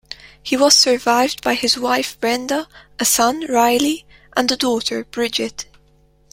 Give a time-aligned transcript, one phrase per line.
[0.41, 2.67] He was survived by his wife Brenda,
[2.99, 5.65] a son, Riley, and a daughter, Bridgette.